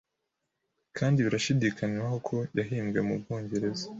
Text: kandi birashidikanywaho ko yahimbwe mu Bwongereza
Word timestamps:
kandi 0.97 1.23
birashidikanywaho 1.25 2.17
ko 2.27 2.35
yahimbwe 2.57 2.99
mu 3.07 3.13
Bwongereza 3.21 3.85